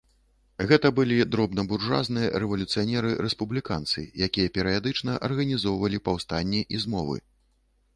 [0.69, 7.17] Гэта былі дробнабуржуазныя рэвалюцыянеры-рэспубліканцы, якія перыядычна арганізоўвалі паўстанні і змовы.